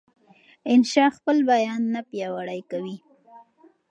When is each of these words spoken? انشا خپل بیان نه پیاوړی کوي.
انشا 0.71 1.05
خپل 1.17 1.37
بیان 1.49 1.81
نه 1.93 2.01
پیاوړی 2.09 2.61
کوي. 2.71 2.97